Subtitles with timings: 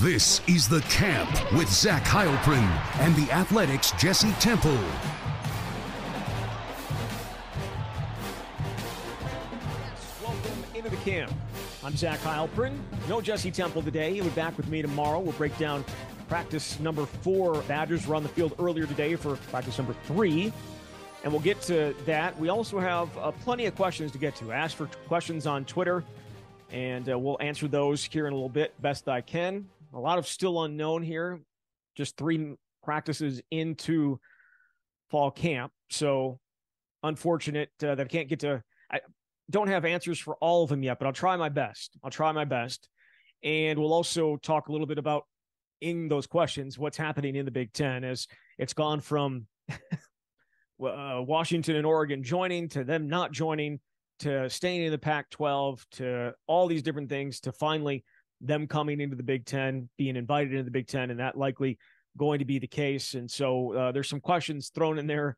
[0.00, 2.66] This is The Camp with Zach Heilprin
[3.00, 4.78] and the Athletic's Jesse Temple.
[10.22, 11.30] Welcome into the camp.
[11.84, 12.78] I'm Zach Heilprin.
[13.10, 14.14] No Jesse Temple today.
[14.14, 15.20] He'll be back with me tomorrow.
[15.20, 15.84] We'll break down
[16.30, 17.60] practice number four.
[17.64, 20.50] Badgers were on the field earlier today for practice number three.
[21.24, 22.38] And we'll get to that.
[22.40, 24.50] We also have uh, plenty of questions to get to.
[24.50, 26.04] Ask for questions on Twitter,
[26.70, 29.68] and uh, we'll answer those here in a little bit, best I can.
[29.94, 31.40] A lot of still unknown here.
[31.96, 34.20] Just three practices into
[35.10, 35.72] fall camp.
[35.90, 36.38] So
[37.02, 38.62] unfortunate uh, that I can't get to.
[38.90, 39.00] I
[39.50, 41.96] don't have answers for all of them yet, but I'll try my best.
[42.02, 42.88] I'll try my best.
[43.42, 45.24] And we'll also talk a little bit about
[45.80, 48.26] in those questions what's happening in the Big Ten as
[48.58, 49.76] it's gone from uh,
[50.78, 53.80] Washington and Oregon joining to them not joining
[54.20, 58.04] to staying in the Pac 12 to all these different things to finally
[58.40, 61.78] them coming into the Big Ten, being invited into the Big Ten, and that likely
[62.16, 63.14] going to be the case.
[63.14, 65.36] And so uh, there's some questions thrown in there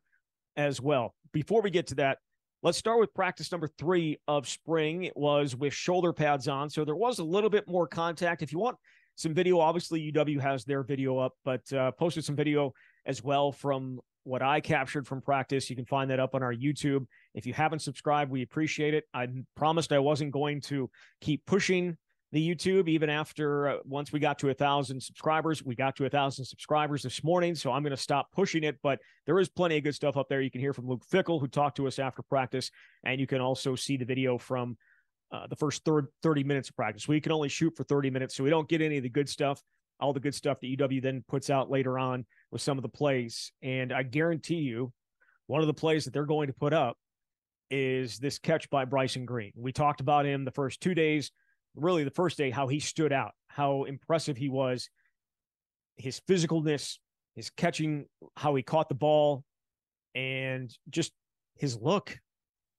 [0.55, 1.13] as well.
[1.31, 2.17] Before we get to that,
[2.61, 5.03] let's start with practice number three of spring.
[5.03, 6.69] It was with shoulder pads on.
[6.69, 8.41] So there was a little bit more contact.
[8.41, 8.77] If you want
[9.15, 12.73] some video, obviously UW has their video up, but uh, posted some video
[13.05, 15.69] as well from what I captured from practice.
[15.69, 17.05] You can find that up on our YouTube.
[17.33, 19.03] If you haven't subscribed, we appreciate it.
[19.13, 20.89] I promised I wasn't going to
[21.21, 21.97] keep pushing
[22.33, 25.63] the YouTube even after uh, once we got to a thousand subscribers.
[25.63, 28.79] We got to a thousand subscribers this morning, so I'm going to stop pushing it.
[28.81, 30.41] But there is plenty of good stuff up there.
[30.41, 32.71] You can hear from Luke Fickell, who talked to us after practice,
[33.05, 34.75] and you can also see the video from
[35.31, 37.07] uh, the first third 30 minutes of practice.
[37.07, 39.29] We can only shoot for 30 minutes, so we don't get any of the good
[39.29, 39.61] stuff,
[39.99, 42.89] all the good stuff that UW then puts out later on with some of the
[42.89, 43.51] plays.
[43.61, 44.91] And I guarantee you,
[45.45, 46.97] one of the plays that they're going to put up
[47.69, 49.51] is this catch by Bryson Green.
[49.55, 51.31] We talked about him the first two days
[51.75, 54.89] really the first day how he stood out, how impressive he was,
[55.95, 56.97] his physicalness,
[57.35, 59.43] his catching, how he caught the ball,
[60.15, 61.11] and just
[61.55, 62.17] his look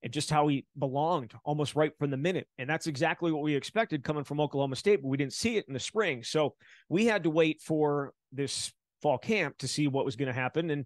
[0.03, 2.47] and just how he belonged almost right from the minute.
[2.59, 5.65] And that's exactly what we expected coming from Oklahoma State, but we didn't see it
[5.67, 6.23] in the spring.
[6.23, 6.55] So
[6.89, 10.71] we had to wait for this fall camp to see what was going to happen.
[10.71, 10.85] And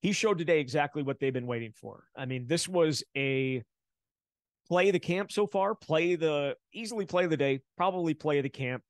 [0.00, 2.04] he showed today exactly what they've been waiting for.
[2.16, 3.62] I mean, this was a
[4.70, 8.82] play the camp so far, play the easily play the day, probably play the camp.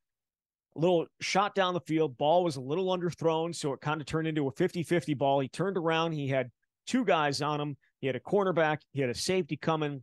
[0.77, 4.07] A little shot down the field, ball was a little underthrown, so it kind of
[4.07, 5.41] turned into a 50 50 ball.
[5.41, 6.51] He turned around, he had
[6.87, 7.77] two guys on him.
[8.01, 9.95] He had a cornerback, he had a safety coming.
[9.95, 10.03] It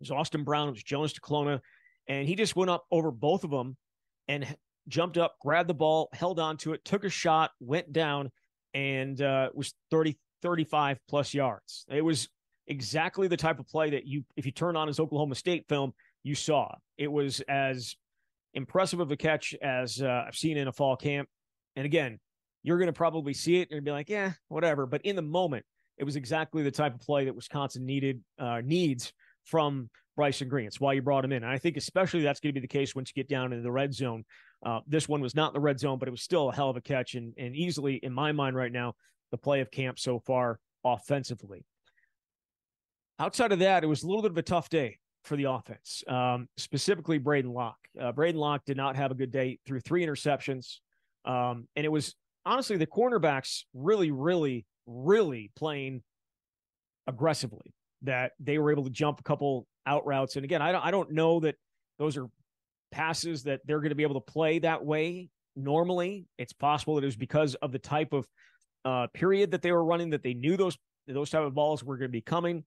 [0.00, 1.60] was Austin Brown, it was Jonas Duclona,
[2.08, 3.76] and he just went up over both of them
[4.28, 4.56] and
[4.88, 8.30] jumped up, grabbed the ball, held onto it, took a shot, went down,
[8.72, 11.84] and uh, was 30, 35 plus yards.
[11.90, 12.28] It was
[12.66, 15.92] exactly the type of play that you, if you turn on his Oklahoma State film,
[16.22, 16.72] you saw.
[16.98, 17.96] It was as
[18.54, 21.28] impressive of a catch as uh, I've seen in a fall camp.
[21.76, 22.20] And again,
[22.62, 24.86] you're going to probably see it and be like, yeah, whatever.
[24.86, 25.64] But in the moment,
[25.98, 29.12] it was exactly the type of play that Wisconsin needed, uh, needs
[29.44, 30.66] from Bryson Green.
[30.66, 31.42] It's why you brought him in.
[31.42, 33.62] And I think especially that's going to be the case once you get down into
[33.62, 34.24] the red zone.
[34.64, 36.70] Uh, this one was not in the red zone, but it was still a hell
[36.70, 38.94] of a catch and, and easily, in my mind right now,
[39.32, 41.64] the play of camp so far offensively.
[43.22, 46.02] Outside of that, it was a little bit of a tough day for the offense,
[46.08, 47.78] um, specifically Braden Locke.
[48.00, 50.78] Uh, Braden Locke did not have a good day through three interceptions.
[51.24, 56.02] Um, and it was honestly the cornerbacks really, really, really playing
[57.06, 57.72] aggressively
[58.02, 60.34] that they were able to jump a couple out routes.
[60.34, 61.54] And again, I don't, I don't know that
[62.00, 62.26] those are
[62.90, 66.26] passes that they're going to be able to play that way normally.
[66.38, 68.26] It's possible that it was because of the type of
[68.84, 71.96] uh, period that they were running that they knew those those type of balls were
[71.96, 72.64] going to be coming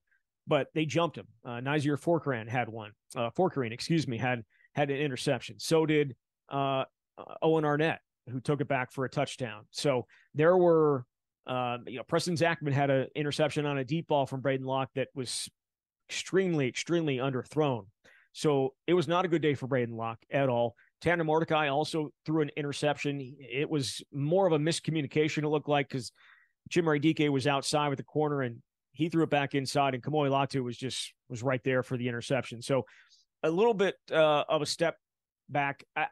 [0.47, 1.27] but they jumped him.
[1.43, 2.91] Uh, Nyzier Fourqurean had one.
[3.15, 5.59] Uh, Fourqurean, excuse me, had had an interception.
[5.59, 6.15] So did
[6.49, 6.83] uh,
[7.41, 9.65] Owen Arnett, who took it back for a touchdown.
[9.71, 11.05] So there were,
[11.47, 14.89] uh, you know, Preston Zachman had an interception on a deep ball from Braden Locke
[14.95, 15.49] that was
[16.09, 17.85] extremely, extremely underthrown.
[18.33, 20.75] So it was not a good day for Braden Locke at all.
[21.01, 23.35] Tanner Mordecai also threw an interception.
[23.39, 26.11] It was more of a miscommunication, it looked like, because
[26.69, 28.61] Chimere Dike was outside with the corner and
[28.95, 32.07] he threw it back inside, and Kamoi Latu was just was right there for the
[32.07, 32.61] interception.
[32.61, 32.85] So
[33.43, 34.97] a little bit uh, of a step
[35.49, 35.83] back.
[35.95, 36.07] I,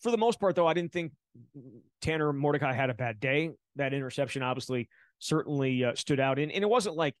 [0.00, 1.12] for the most part, though, I didn't think
[2.00, 3.50] Tanner Mordecai had a bad day.
[3.76, 4.88] That interception obviously
[5.18, 7.14] certainly uh, stood out, and, and it wasn't like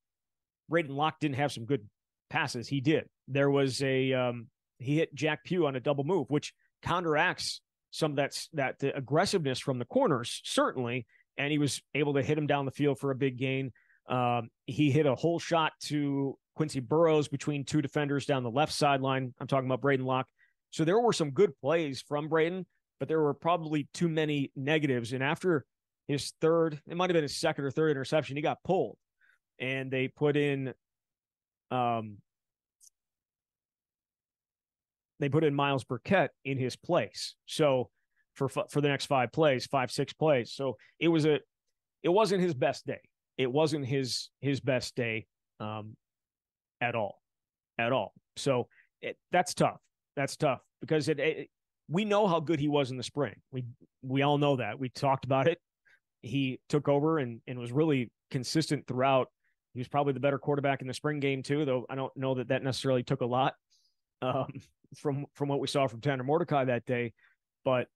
[0.68, 1.88] Braden Locke didn't have some good
[2.30, 2.68] passes.
[2.68, 3.08] He did.
[3.26, 6.52] There was a um, he hit Jack Pugh on a double move, which
[6.82, 7.60] counteracts
[7.90, 11.06] some of that that the aggressiveness from the corners certainly,
[11.36, 13.72] and he was able to hit him down the field for a big gain.
[14.08, 18.72] Um, he hit a whole shot to Quincy Burroughs between two defenders down the left
[18.72, 19.34] sideline.
[19.38, 20.26] I'm talking about Braden Locke.
[20.70, 22.66] So there were some good plays from Braden.
[22.98, 25.12] but there were probably too many negatives.
[25.12, 25.64] And after
[26.06, 28.96] his third, it might have been his second or third interception, he got pulled,
[29.58, 30.72] and they put in,
[31.70, 32.18] um,
[35.20, 37.34] they put in Myles Burkett in his place.
[37.46, 37.90] So
[38.34, 40.52] for for the next five plays, five six plays.
[40.52, 41.40] So it was a,
[42.02, 43.00] it wasn't his best day.
[43.38, 45.26] It wasn't his his best day,
[45.60, 45.96] um,
[46.80, 47.22] at all,
[47.78, 48.12] at all.
[48.36, 48.68] So
[49.00, 49.80] it, that's tough.
[50.16, 51.48] That's tough because it, it
[51.88, 53.34] we know how good he was in the spring.
[53.52, 53.64] We
[54.02, 54.78] we all know that.
[54.78, 55.58] We talked about it.
[56.22, 59.28] He took over and and was really consistent throughout.
[59.74, 62.34] He was probably the better quarterback in the spring game too, though I don't know
[62.34, 63.54] that that necessarily took a lot
[64.22, 64.46] um,
[64.96, 67.12] from from what we saw from Tanner Mordecai that day.
[67.64, 67.88] But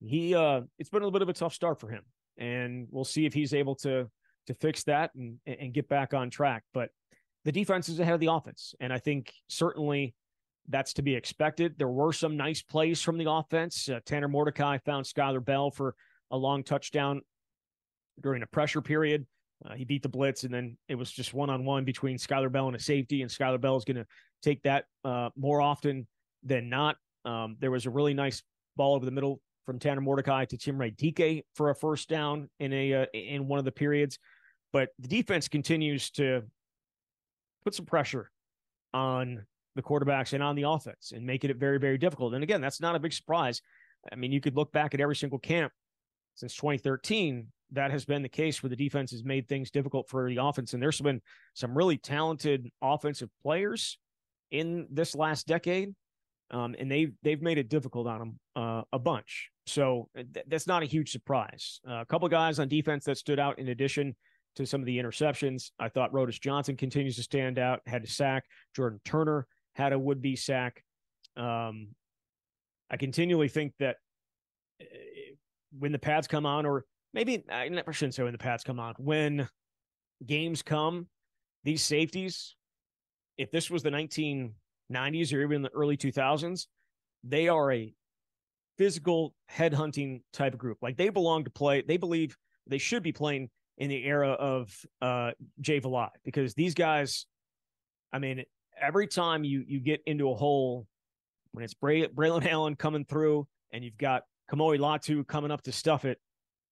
[0.00, 2.02] he uh, it's been a little bit of a tough start for him,
[2.36, 4.10] and we'll see if he's able to
[4.48, 6.64] to fix that and and get back on track.
[6.74, 6.90] But
[7.44, 10.14] the defense is ahead of the offense, and I think certainly
[10.68, 11.74] that's to be expected.
[11.78, 13.88] There were some nice plays from the offense.
[13.88, 15.94] Uh, Tanner Mordecai found Skyler Bell for
[16.30, 17.22] a long touchdown
[18.20, 19.26] during a pressure period.
[19.64, 22.50] Uh, he beat the blitz, and then it was just one on one between Skyler
[22.50, 24.06] Bell and a safety, and Skyler Bell is going to
[24.42, 26.06] take that uh, more often
[26.42, 26.96] than not.
[27.24, 28.42] Um, there was a really nice
[28.76, 32.72] ball over the middle from Tanner Mordecai to Chimere Dike for a first down in
[32.72, 34.18] a uh, in one of the periods,
[34.72, 36.42] but the defense continues to
[37.64, 38.30] put some pressure
[38.94, 39.44] on
[39.76, 42.34] the quarterbacks and on the offense and making it very, very difficult.
[42.34, 43.62] And again, that's not a big surprise.
[44.10, 45.72] I mean, you could look back at every single camp
[46.34, 47.48] since 2013.
[47.72, 50.72] That has been the case where the defense has made things difficult for the offense.
[50.72, 51.20] And there's been
[51.54, 53.98] some really talented offensive players
[54.50, 55.94] in this last decade.
[56.50, 59.50] Um, and they've they've made it difficult on them uh, a bunch.
[59.66, 61.78] So uh, th- that's not a huge surprise.
[61.86, 64.16] Uh, a couple guys on defense that stood out in addition
[64.58, 65.70] to some of the interceptions.
[65.78, 67.80] I thought Rodas Johnson continues to stand out.
[67.86, 68.44] Had a sack.
[68.74, 70.82] Jordan Turner had a would be sack.
[71.36, 71.88] Um,
[72.90, 73.96] I continually think that
[74.82, 74.84] uh,
[75.78, 76.84] when the pads come on, or
[77.14, 79.48] maybe I never shouldn't say when the pads come on, when
[80.26, 81.06] games come,
[81.64, 82.56] these safeties,
[83.36, 86.66] if this was the 1990s or even the early 2000s,
[87.22, 87.94] they are a
[88.76, 90.78] physical headhunting type of group.
[90.82, 94.74] Like they belong to play, they believe they should be playing in the era of
[95.00, 95.30] uh,
[95.60, 97.26] Jay Valai because these guys,
[98.12, 98.44] I mean,
[98.80, 100.86] every time you you get into a hole
[101.52, 105.72] when it's Bray, Braylon Allen coming through and you've got Kamoi Latu coming up to
[105.72, 106.18] stuff it,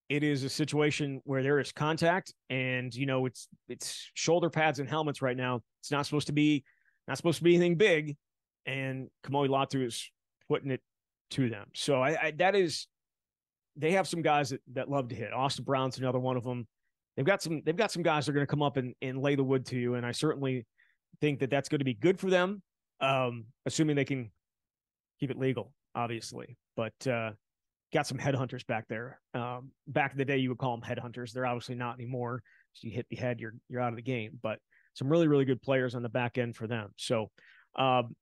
[0.09, 4.79] it is a situation where there is contact and you know it's it's shoulder pads
[4.79, 5.61] and helmets right now.
[5.81, 6.63] It's not supposed to be
[7.07, 8.17] not supposed to be anything big,
[8.65, 10.09] and Kamoi Latu is
[10.49, 10.81] putting it
[11.31, 11.67] to them.
[11.73, 12.87] So I, I that is
[13.77, 15.33] they have some guys that, that love to hit.
[15.33, 16.67] Austin Brown's another one of them.
[17.17, 19.19] They've got some they've got some guys that are going to come up and, and
[19.19, 19.95] lay the wood to you.
[19.95, 20.65] And I certainly
[21.19, 22.61] think that that's going to be good for them,
[23.01, 24.29] um, assuming they can
[25.19, 26.57] keep it legal, obviously.
[26.75, 27.31] But uh,
[27.91, 29.19] got some headhunters back there.
[29.33, 31.31] Um, back in the day, you would call them headhunters.
[31.31, 32.43] They're obviously not anymore.
[32.73, 34.39] So you hit the head, you're you're out of the game.
[34.41, 34.59] But
[34.93, 36.91] some really really good players on the back end for them.
[36.97, 37.31] So
[37.75, 38.15] um,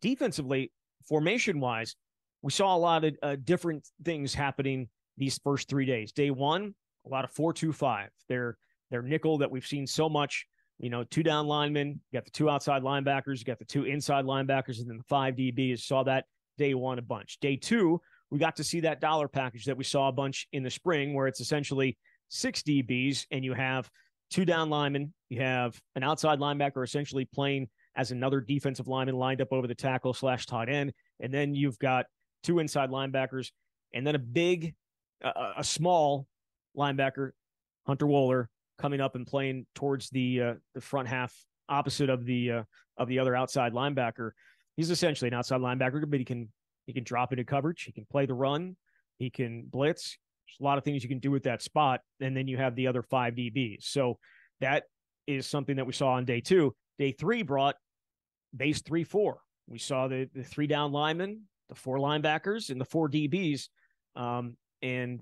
[0.00, 0.72] defensively,
[1.08, 1.94] formation wise,
[2.42, 6.10] we saw a lot of uh, different things happening these first three days.
[6.10, 6.74] Day one,
[7.06, 8.10] a lot of four two five.
[8.28, 8.56] They're
[8.90, 10.46] they're nickel that we've seen so much
[10.82, 13.84] you know, two down linemen, you got the two outside linebackers, you got the two
[13.84, 15.80] inside linebackers, and then the five DBs.
[15.80, 16.24] Saw that
[16.58, 17.38] day one a bunch.
[17.40, 18.00] Day two,
[18.30, 21.14] we got to see that dollar package that we saw a bunch in the spring,
[21.14, 21.96] where it's essentially
[22.28, 23.88] six DBs, and you have
[24.28, 29.40] two down linemen, you have an outside linebacker essentially playing as another defensive lineman lined
[29.40, 32.06] up over the tackle slash tight end, and then you've got
[32.42, 33.52] two inside linebackers,
[33.94, 34.74] and then a big,
[35.22, 36.26] a small
[36.76, 37.30] linebacker,
[37.86, 38.46] Hunter Wohler,
[38.78, 41.34] coming up and playing towards the uh, the front half
[41.68, 42.62] opposite of the uh,
[42.96, 44.32] of the other outside linebacker.
[44.76, 46.48] He's essentially an outside linebacker, but he can
[46.86, 47.82] he can drop into coverage.
[47.84, 48.76] He can play the run.
[49.18, 50.18] He can blitz.
[50.46, 52.00] There's a lot of things you can do with that spot.
[52.20, 53.84] And then you have the other five DBs.
[53.84, 54.18] So
[54.60, 54.84] that
[55.26, 56.74] is something that we saw on day two.
[56.98, 57.76] Day three brought
[58.54, 59.40] base three four.
[59.68, 63.68] We saw the, the three down linemen, the four linebackers, and the four DBs.
[64.16, 65.20] Um, and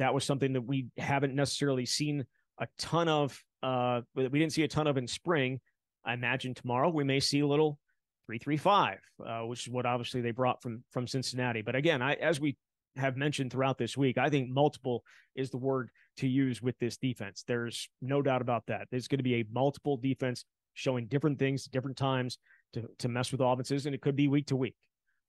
[0.00, 2.24] that was something that we haven't necessarily seen
[2.58, 5.60] a ton of uh we didn't see a ton of in spring.
[6.04, 7.78] I imagine tomorrow we may see a little
[8.26, 11.62] 335, uh, which is what obviously they brought from from Cincinnati.
[11.62, 12.56] But again, I as we
[12.96, 15.04] have mentioned throughout this week, I think multiple
[15.36, 17.44] is the word to use with this defense.
[17.46, 18.88] There's no doubt about that.
[18.90, 22.38] There's going to be a multiple defense showing different things different times
[22.72, 24.76] to to mess with offenses, and it could be week to week.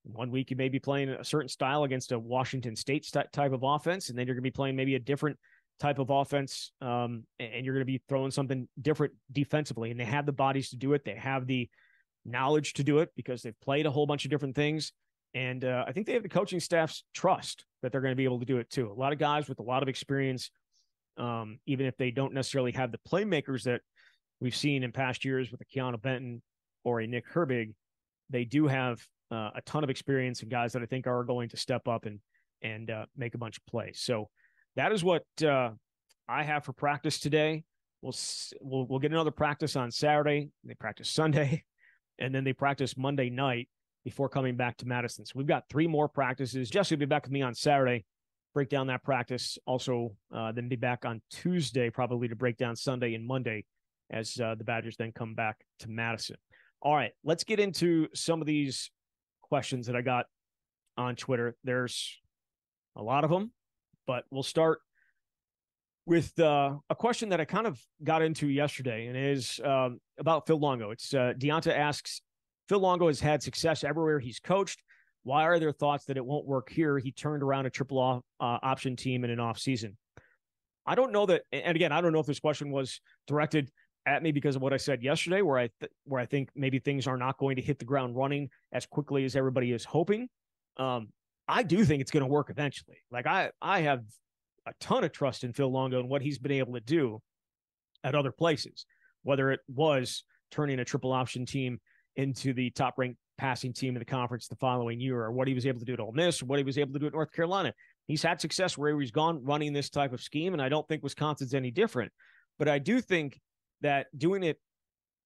[0.03, 3.53] One week you may be playing a certain style against a Washington State st- type
[3.53, 5.37] of offense, and then you're going to be playing maybe a different
[5.79, 9.91] type of offense, um, and you're going to be throwing something different defensively.
[9.91, 11.05] And they have the bodies to do it.
[11.05, 11.69] They have the
[12.25, 14.93] knowledge to do it because they've played a whole bunch of different things.
[15.33, 18.25] And uh, I think they have the coaching staff's trust that they're going to be
[18.25, 18.91] able to do it too.
[18.91, 20.51] A lot of guys with a lot of experience,
[21.17, 23.81] um, even if they don't necessarily have the playmakers that
[24.39, 26.41] we've seen in past years with a Keanu Benton
[26.83, 27.73] or a Nick Herbig,
[28.29, 31.49] they do have uh, a ton of experience and guys that I think are going
[31.49, 32.19] to step up and
[32.61, 33.99] and uh, make a bunch of plays.
[33.99, 34.29] So
[34.75, 35.71] that is what uh,
[36.29, 37.63] I have for practice today.
[38.01, 38.13] We'll,
[38.61, 40.49] we'll we'll get another practice on Saturday.
[40.63, 41.63] They practice Sunday,
[42.19, 43.69] and then they practice Monday night
[44.03, 45.25] before coming back to Madison.
[45.25, 46.69] So we've got three more practices.
[46.69, 48.05] Jesse will be back with me on Saturday,
[48.53, 49.57] break down that practice.
[49.65, 53.65] Also, uh, then be back on Tuesday probably to break down Sunday and Monday
[54.09, 56.37] as uh, the Badgers then come back to Madison.
[56.81, 58.89] All right, let's get into some of these
[59.51, 60.27] questions that I got
[60.95, 61.57] on Twitter.
[61.65, 62.17] There's
[62.95, 63.51] a lot of them,
[64.07, 64.79] but we'll start
[66.05, 70.47] with uh, a question that I kind of got into yesterday, and is um, about
[70.47, 70.91] Phil Longo.
[70.91, 72.21] It's uh, Deonta asks,
[72.69, 74.81] Phil Longo has had success everywhere he's coached.
[75.23, 76.97] Why are there thoughts that it won't work here?
[76.97, 79.97] He turned around a triple off, uh, option team in an off season.
[80.85, 83.69] I don't know that, and again, I don't know if this question was directed
[84.05, 86.79] at me because of what I said yesterday, where I th- where I think maybe
[86.79, 90.27] things are not going to hit the ground running as quickly as everybody is hoping.
[90.77, 91.09] Um,
[91.47, 92.97] I do think it's going to work eventually.
[93.11, 94.03] Like I I have
[94.65, 97.21] a ton of trust in Phil Longo and what he's been able to do
[98.03, 98.85] at other places,
[99.23, 101.79] whether it was turning a triple option team
[102.15, 105.53] into the top ranked passing team in the conference the following year, or what he
[105.53, 107.13] was able to do at Ole Miss, or what he was able to do at
[107.13, 107.73] North Carolina.
[108.07, 111.03] He's had success where he's gone running this type of scheme, and I don't think
[111.03, 112.11] Wisconsin's any different.
[112.59, 113.39] But I do think
[113.81, 114.59] that doing it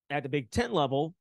[0.09, 1.13] at the Big Ten level,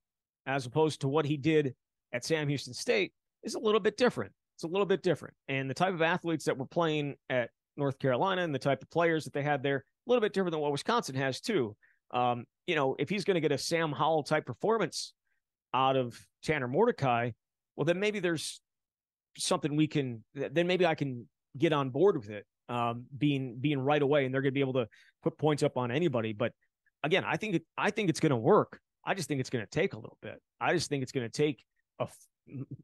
[0.47, 1.75] as opposed to what he did
[2.13, 3.13] at Sam Houston State,
[3.43, 4.33] is a little bit different.
[4.57, 5.35] It's a little bit different.
[5.49, 8.91] And the type of athletes that were playing at North Carolina and the type of
[8.91, 11.77] players that they had there, a little bit different than what Wisconsin has too.
[12.13, 15.13] Um, you know, if he's going to get a Sam Howell type performance
[15.73, 17.33] out of Tanner Mordecai,
[17.77, 18.61] well, then maybe there's
[19.37, 20.23] something we can.
[20.35, 24.33] Then maybe I can get on board with it, um, being being right away, and
[24.33, 24.87] they're going to be able to
[25.23, 26.33] put points up on anybody.
[26.33, 26.53] But
[27.05, 28.81] again, I think I think it's going to work.
[29.07, 30.41] I just think it's going to take a little bit.
[30.61, 31.63] I just think it's going to take
[32.01, 32.09] a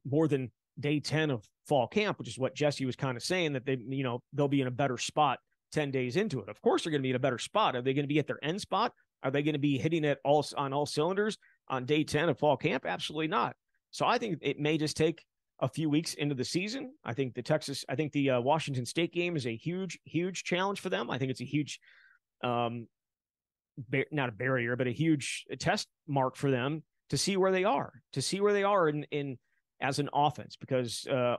[0.09, 3.55] more than day 10 of fall camp, which is what Jesse was kind of saying
[3.55, 5.39] that they, you know, they'll be in a better spot
[5.73, 6.49] 10 days into it.
[6.49, 7.75] Of course, they're going to be in a better spot.
[7.75, 8.93] Are they going to be at their end spot?
[9.23, 11.37] Are they going to be hitting it all on all cylinders
[11.69, 12.85] on day 10 of fall camp?
[12.87, 13.55] Absolutely not.
[13.91, 15.25] So I think it may just take
[15.61, 16.93] a few weeks into the season.
[17.05, 20.45] I think the Texas, I think the uh, Washington State game is a huge, huge
[20.45, 21.11] challenge for them.
[21.11, 21.81] I think it's a huge,
[22.43, 22.87] um,
[23.89, 27.65] bar- not a barrier, but a huge test mark for them to see where they
[27.65, 29.39] are, to see where they are in, in
[29.81, 31.37] as an offense, because uh,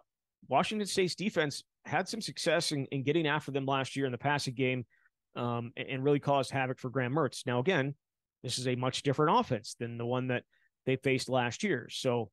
[0.47, 4.17] Washington State's defense had some success in, in, getting after them last year in the
[4.17, 4.85] passing game
[5.35, 7.45] um, and, and, really caused havoc for Graham Mertz.
[7.45, 7.95] Now, again,
[8.43, 10.43] this is a much different offense than the one that
[10.85, 11.87] they faced last year.
[11.89, 12.29] So,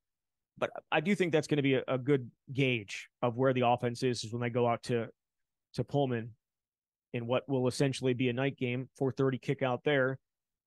[0.57, 3.65] but I do think that's going to be a, a good gauge of where the
[3.65, 5.07] offense is, is when they go out to
[5.75, 6.31] to Pullman
[7.13, 10.17] in what will essentially be a night game, 4:30 kick out there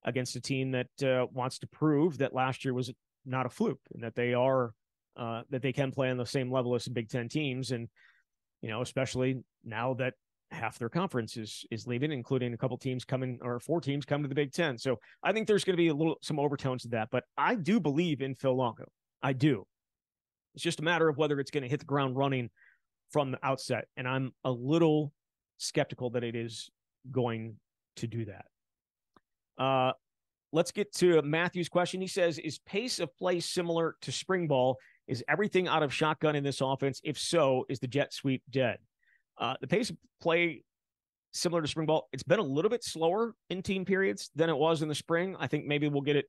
[0.05, 2.93] against a team that uh, wants to prove that last year was
[3.25, 4.73] not a fluke and that they are
[5.17, 7.89] uh, that they can play on the same level as the Big Ten teams, and
[8.61, 10.15] you know, especially now that
[10.51, 14.23] half their conference is is leaving, including a couple teams coming or four teams coming
[14.23, 14.79] to the Big Ten.
[14.79, 17.55] So I think there's going to be a little some overtones to that, but I
[17.55, 18.85] do believe in Phil Longo.
[19.23, 19.67] I do.
[20.55, 22.51] It's just a matter of whether it's going to hit the ground running
[23.11, 25.13] from the outset, and I'm a little
[25.63, 26.71] skeptical that it is
[27.11, 27.57] going
[27.97, 28.45] to do that.
[29.63, 29.93] Uh,
[30.53, 32.01] let's get to Matthew's question.
[32.01, 34.79] He says, "Is pace of play similar to spring ball?
[35.07, 37.01] Is everything out of shotgun in this offense?
[37.05, 38.79] If so, is the jet sweep dead?"
[39.39, 40.63] Uh, the pace of play
[41.33, 42.09] similar to spring ball.
[42.13, 45.37] It's been a little bit slower in team periods than it was in the spring.
[45.39, 46.27] I think maybe we'll get it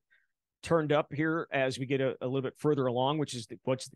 [0.61, 3.89] turned up here as we get a, a little bit further along, which is what's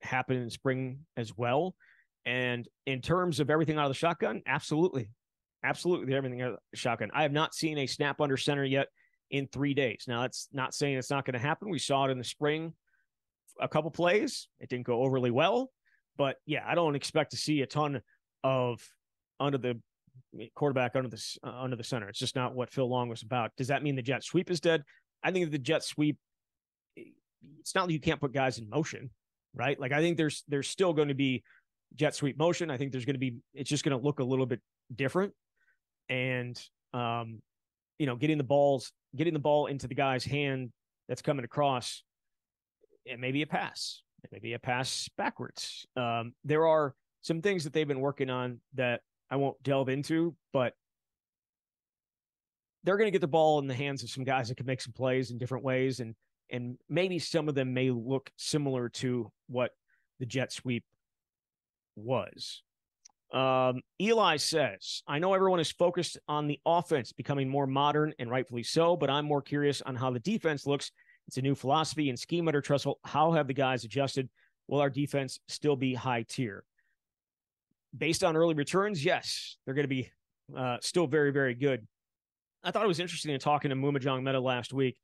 [0.00, 1.74] happened in spring as well.
[2.26, 5.10] And in terms of everything out of the shotgun, absolutely,
[5.62, 7.10] absolutely everything out of the shotgun.
[7.14, 8.88] I have not seen a snap under center yet
[9.30, 10.04] in three days.
[10.08, 11.68] Now that's not saying it's not going to happen.
[11.68, 12.72] We saw it in the spring,
[13.60, 14.48] a couple plays.
[14.60, 15.70] It didn't go overly well,
[16.16, 18.00] but yeah, I don't expect to see a ton
[18.42, 18.80] of
[19.40, 19.80] under the
[20.54, 22.08] quarterback under the uh, under the center.
[22.08, 23.52] It's just not what Phil Longo was about.
[23.56, 24.82] Does that mean the jet sweep is dead?
[25.22, 26.18] I think the jet sweep.
[26.96, 29.10] It's not that you can't put guys in motion,
[29.54, 29.78] right?
[29.78, 31.42] Like I think there's there's still going to be
[31.96, 32.70] jet sweep motion.
[32.70, 34.60] I think there's going to be it's just going to look a little bit
[34.94, 35.32] different,
[36.08, 36.60] and
[36.92, 37.40] um,
[37.98, 40.72] you know, getting the balls getting the ball into the guy's hand
[41.08, 42.02] that's coming across,
[43.04, 45.86] it may be a pass, it may be a pass backwards.
[45.96, 50.34] Um, there are some things that they've been working on that I won't delve into,
[50.52, 50.74] but
[52.82, 54.80] they're going to get the ball in the hands of some guys that can make
[54.80, 56.14] some plays in different ways, and
[56.50, 59.70] and maybe some of them may look similar to what
[60.20, 60.84] the jet sweep
[61.96, 62.62] was.
[63.32, 68.30] Um, Eli says, I know everyone is focused on the offense becoming more modern and
[68.30, 70.92] rightfully so, but I'm more curious on how the defense looks.
[71.26, 72.62] It's a new philosophy and scheme under.
[73.04, 74.28] How have the guys adjusted?
[74.68, 76.64] Will our defense still be high tier?
[77.96, 80.10] Based on early returns, yes, they're going to be
[80.56, 81.86] uh, still very, very good.
[82.62, 84.96] I thought it was interesting in talking to Maema Njongmeta last week.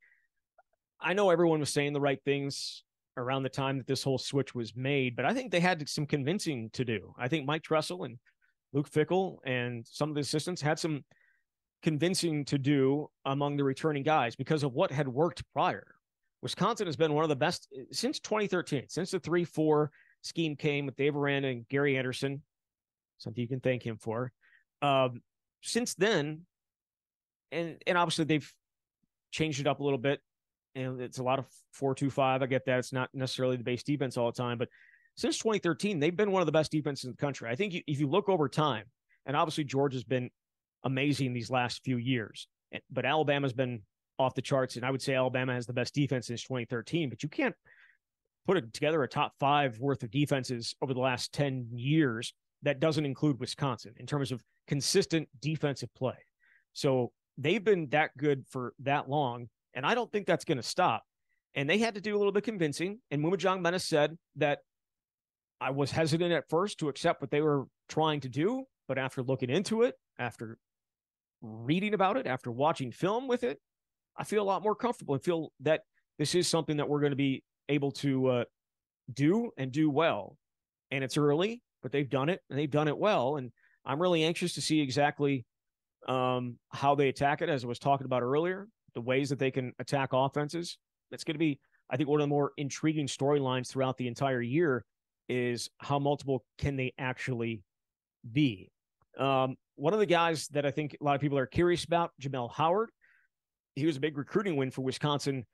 [0.99, 2.83] I know everyone was saying the right things
[3.17, 6.05] around the time that this whole switch was made, but I think they had some
[6.05, 7.13] convincing to do.
[7.17, 8.17] I think Mike Tressel and
[8.73, 11.03] Luke Fickell and some of the assistants had some
[11.83, 15.95] convincing to do among the returning guys because of what had worked prior.
[16.41, 19.91] Wisconsin has been one of the best since 2013, since the 3 4
[20.21, 22.41] scheme came with Dave Aranda and Gary Anderson,
[23.17, 24.31] something you can thank him for.
[24.81, 25.21] Um,
[25.61, 26.45] since then,
[27.51, 28.51] and and obviously they've
[29.31, 30.19] changed it up a little bit
[30.75, 32.41] and it's a lot of four two five.
[32.41, 34.69] I get that it's not necessarily the base defense all the time, but
[35.17, 37.49] since 2013, they've been one of the best defenses in the country.
[37.49, 38.85] I think you, if you look over time,
[39.25, 40.29] and obviously Georgia's been
[40.83, 42.47] amazing these last few years,
[42.89, 43.81] but Alabama's been
[44.17, 47.09] off the charts, and I would say Alabama has the best defense since 2013.
[47.09, 47.55] But you can't
[48.47, 53.05] put together a top five worth of defenses over the last 10 years that doesn't
[53.05, 56.17] include Wisconsin in terms of consistent defensive play.
[56.73, 60.63] So they've been that good for that long and I don't think that's going to
[60.63, 61.03] stop.
[61.55, 62.99] And they had to do a little bit convincing.
[63.09, 64.59] And Maema Njongmeta said that
[65.59, 68.63] I was hesitant at first to accept what they were trying to do.
[68.87, 70.57] But after looking into it, after
[71.41, 73.59] reading about it, after watching film with it,
[74.17, 75.81] I feel a lot more comfortable and feel that
[76.17, 78.43] this is something that we're going to be able to uh,
[79.13, 80.37] do and do well.
[80.89, 83.37] And it's early, but they've done it and they've done it well.
[83.37, 83.51] And
[83.85, 85.45] I'm really anxious to see exactly
[86.07, 89.51] um, how they attack it, as I was talking about earlier the ways that they
[89.51, 90.77] can attack offenses.
[91.09, 94.41] That's going to be, I think, one of the more intriguing storylines throughout the entire
[94.41, 94.85] year
[95.29, 97.63] is how multiple can they actually
[98.31, 98.69] be.
[99.17, 102.11] Um, one of the guys that I think a lot of people are curious about,
[102.21, 102.89] Jamel Howard.
[103.75, 105.45] He was a big recruiting win for Wisconsin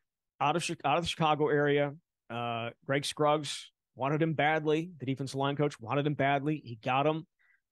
[0.42, 1.94] out of out of the Chicago area.
[2.30, 4.92] Uh, Greg Scruggs wanted him badly.
[5.00, 6.62] The defensive line coach wanted him badly.
[6.64, 7.26] He got him.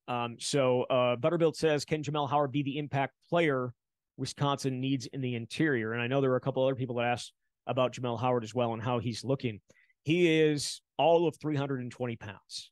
[0.08, 3.74] Um, so uh, Butterbuilt says, can Jamel Howard be the impact player
[4.18, 5.94] Wisconsin needs in the interior.
[5.94, 7.34] And I know there are a couple other people that asked
[7.68, 9.60] about Jamel Howard as well and how he's looking.
[10.04, 12.72] He is all of 320 pounds.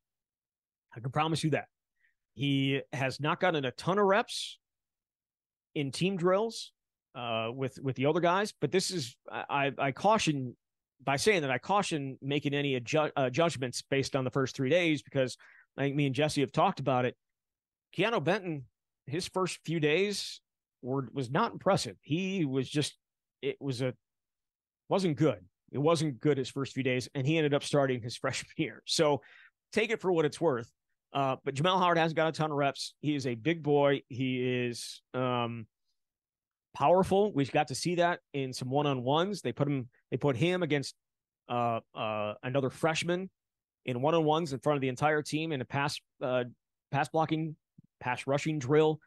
[0.95, 1.65] I can promise you that.
[2.35, 4.59] He has not gotten a ton of reps
[5.75, 6.71] in team drills
[7.15, 10.55] uh, with with the other guys, but this is I, I caution
[11.03, 14.69] by saying that I caution making any adju- uh, judgments based on the first three
[14.69, 15.37] days because
[15.77, 17.15] I think me and Jesse have talked about it.
[17.95, 18.65] Keanu Benton,
[19.05, 20.41] his first few days
[20.83, 21.97] were was not impressive.
[22.01, 22.95] He was just
[23.41, 23.93] it was a
[24.89, 25.39] wasn't good.
[25.71, 28.83] It wasn't good his first few days, and he ended up starting his freshman year.
[28.85, 29.21] So
[29.71, 30.71] take it for what it's worth.
[31.13, 32.95] Uh, but Jamel Howard hasn't got a ton of reps.
[33.01, 34.01] He is a big boy.
[34.09, 35.67] He is um,
[36.75, 37.31] powerful.
[37.33, 39.41] We've got to see that in some one on ones.
[39.41, 39.89] They put him.
[40.11, 40.95] They put him against
[41.49, 43.29] uh, uh, another freshman
[43.85, 46.45] in one on ones in front of the entire team in a pass uh,
[46.91, 47.55] pass blocking,
[47.99, 48.99] pass rushing drill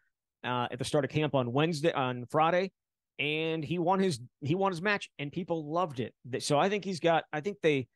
[0.45, 2.73] uh, at the start of camp on Wednesday on Friday,
[3.19, 6.15] and he won his he won his match, and people loved it.
[6.41, 7.25] So I think he's got.
[7.33, 7.89] I think they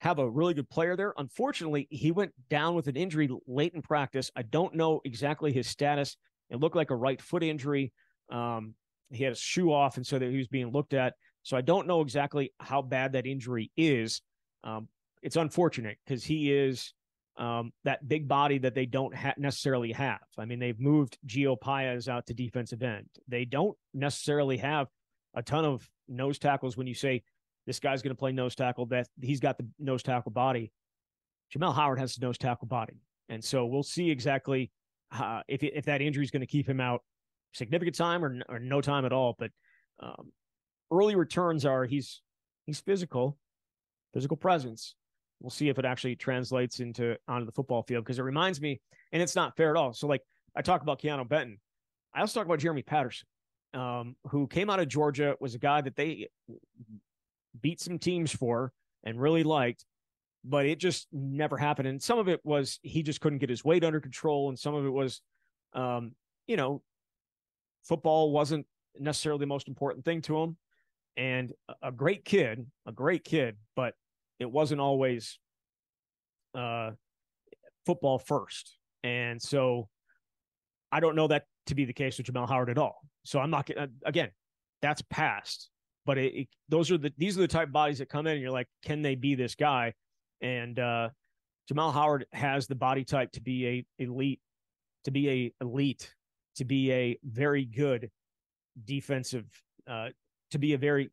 [0.00, 1.14] have a really good player there.
[1.16, 4.30] Unfortunately, he went down with an injury late in practice.
[4.34, 6.16] I don't know exactly his status.
[6.50, 7.92] It looked like a right foot injury.
[8.30, 8.74] Um,
[9.10, 11.14] he had a shoe off, and so that he was being looked at.
[11.42, 14.22] So I don't know exactly how bad that injury is.
[14.64, 14.88] Um,
[15.22, 16.94] it's unfortunate because he is
[17.36, 20.20] um, that big body that they don't ha- necessarily have.
[20.38, 23.06] I mean, they've moved Gio Paez out to defensive end.
[23.28, 24.88] They don't necessarily have
[25.34, 27.22] a ton of nose tackles when you say
[27.66, 30.72] this guy's going to play nose tackle, that he's got the nose tackle body.
[31.54, 33.00] Jamel Howard has the nose tackle body.
[33.28, 34.70] And so we'll see exactly
[35.12, 37.02] uh, if, if that injury is going to keep him out
[37.54, 39.36] significant time or, or no time at all.
[39.38, 39.50] But
[40.00, 40.32] um,
[40.90, 42.20] early returns are he's
[42.66, 43.38] he's physical,
[44.12, 44.94] physical presence
[45.42, 48.80] we'll see if it actually translates into onto the football field because it reminds me,
[49.12, 49.92] and it's not fair at all.
[49.92, 50.22] So like
[50.56, 51.58] I talk about Keanu Benton,
[52.14, 53.26] I also talk about Jeremy Patterson,
[53.74, 56.28] um, who came out of Georgia, was a guy that they
[57.60, 58.72] beat some teams for
[59.04, 59.84] and really liked,
[60.44, 61.88] but it just never happened.
[61.88, 64.74] And some of it was he just couldn't get his weight under control, and some
[64.74, 65.20] of it was,
[65.74, 66.12] um,
[66.46, 66.82] you know,
[67.84, 68.66] football wasn't
[68.98, 70.56] necessarily the most important thing to him.
[71.16, 71.52] And
[71.82, 73.94] a great kid, a great kid, but
[74.42, 75.38] it wasn't always
[76.54, 76.90] uh,
[77.86, 78.76] football first.
[79.02, 79.88] And so
[80.90, 83.00] I don't know that to be the case with Jamel Howard at all.
[83.24, 84.30] So I'm not uh, again,
[84.80, 85.68] that's past.
[86.04, 88.32] But it, it, those are the these are the type of bodies that come in
[88.32, 89.94] and you're like, can they be this guy?
[90.40, 91.10] And uh,
[91.70, 94.40] Jamel Howard has the body type to be a elite
[95.04, 96.14] to be a elite,
[96.56, 98.10] to be a very good
[98.84, 99.46] defensive,
[99.88, 100.08] uh,
[100.50, 101.10] to be a very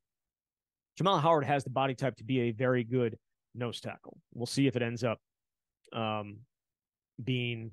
[0.99, 3.17] Jamel Howard has the body type to be a very good
[3.55, 4.17] nose tackle.
[4.33, 5.19] We'll see if it ends up
[5.93, 6.39] um,
[7.23, 7.71] being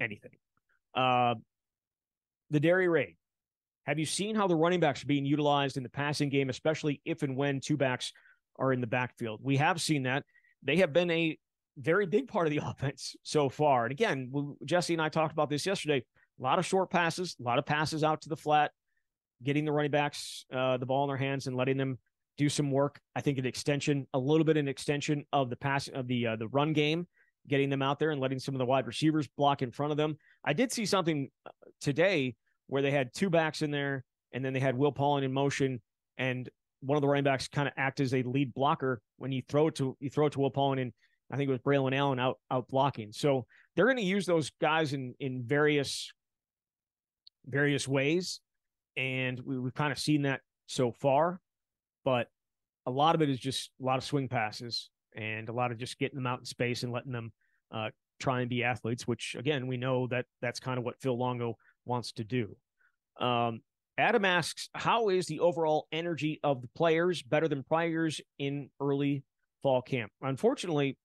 [0.00, 0.32] anything.
[0.94, 1.36] Uh,
[2.50, 3.16] the Dairy Raid.
[3.86, 7.00] Have you seen how the running backs are being utilized in the passing game, especially
[7.04, 8.12] if and when two backs
[8.58, 9.40] are in the backfield?
[9.42, 10.24] We have seen that.
[10.62, 11.38] They have been a
[11.78, 13.86] very big part of the offense so far.
[13.86, 14.30] And again,
[14.64, 16.04] Jesse and I talked about this yesterday.
[16.38, 18.70] A lot of short passes, a lot of passes out to the flat,
[19.42, 21.98] getting the running backs uh, the ball in their hands and letting them
[22.36, 23.00] do some work.
[23.14, 26.36] I think an extension, a little bit an extension of the pass of the uh,
[26.36, 27.06] the run game,
[27.48, 29.96] getting them out there and letting some of the wide receivers block in front of
[29.96, 30.16] them.
[30.44, 31.50] I did see something uh,
[31.80, 35.32] today where they had two backs in there, and then they had Will Pauling in
[35.32, 35.80] motion,
[36.18, 36.48] and
[36.80, 39.68] one of the running backs kind of act as a lead blocker when you throw
[39.68, 40.92] it to you throw it to Will Pauling, and
[41.30, 43.12] I think it was Braylon Allen out out blocking.
[43.12, 46.12] So they're going to use those guys in in various
[47.46, 48.40] various ways,
[48.96, 51.40] and we, we've kind of seen that so far
[52.04, 52.28] but
[52.86, 55.78] a lot of it is just a lot of swing passes and a lot of
[55.78, 57.32] just getting them out in space and letting them
[57.72, 61.16] uh, try and be athletes, which again, we know that that's kind of what Phil
[61.16, 62.56] Longo wants to do.
[63.20, 63.60] Um,
[63.98, 69.24] Adam asks, how is the overall energy of the players better than priors in early
[69.62, 70.10] fall camp?
[70.22, 70.96] Unfortunately,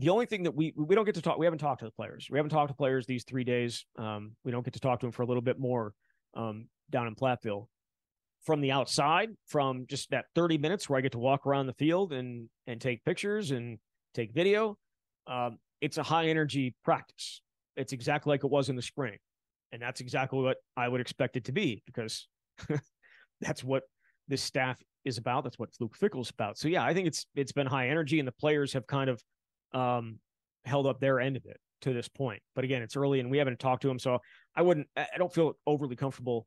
[0.00, 1.90] the only thing that we we don't get to talk, we haven't talked to the
[1.90, 2.28] players.
[2.30, 3.84] We haven't talked to players these three days.
[3.98, 5.92] Um, we don't get to talk to them for a little bit more
[6.34, 7.66] um, down in Platteville
[8.42, 11.74] from the outside, from just that 30 minutes where I get to walk around the
[11.74, 13.78] field and and take pictures and
[14.14, 14.78] take video.
[15.26, 17.42] Um, it's a high energy practice.
[17.76, 19.18] It's exactly like it was in the spring.
[19.72, 22.26] And that's exactly what I would expect it to be because
[23.40, 23.84] that's what
[24.28, 25.44] this staff is about.
[25.44, 26.58] That's what Luke Fickell's about.
[26.58, 29.22] So yeah, I think it's it's been high energy and the players have kind of
[29.72, 30.18] um,
[30.64, 32.42] held up their end of it to this point.
[32.54, 34.18] But again, it's early and we haven't talked to them, so
[34.54, 34.88] I wouldn't.
[34.96, 36.46] I don't feel overly comfortable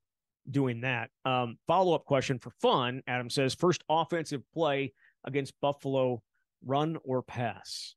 [0.50, 1.10] doing that.
[1.26, 3.02] Um, Follow up question for fun.
[3.08, 6.22] Adam says first offensive play against Buffalo,
[6.66, 7.96] run or pass.